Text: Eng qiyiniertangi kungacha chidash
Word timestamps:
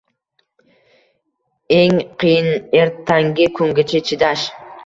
Eng 1.79 1.97
qiyiniertangi 2.23 3.45
kungacha 3.55 3.99
chidash 4.09 4.43